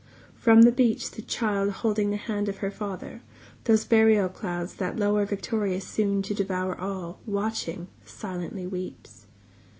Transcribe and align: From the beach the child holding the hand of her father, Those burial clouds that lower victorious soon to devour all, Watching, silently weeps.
From 0.33 0.63
the 0.63 0.71
beach 0.71 1.11
the 1.11 1.21
child 1.21 1.69
holding 1.69 2.09
the 2.09 2.17
hand 2.17 2.49
of 2.49 2.57
her 2.57 2.71
father, 2.71 3.21
Those 3.65 3.85
burial 3.85 4.29
clouds 4.29 4.73
that 4.77 4.97
lower 4.97 5.27
victorious 5.27 5.85
soon 5.85 6.23
to 6.23 6.33
devour 6.33 6.75
all, 6.75 7.19
Watching, 7.27 7.87
silently 8.03 8.65
weeps. 8.65 9.27